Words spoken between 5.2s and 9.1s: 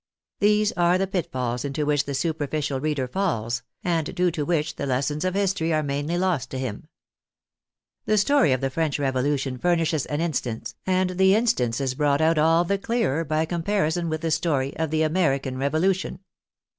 of history are mainly lost to him. The story of the French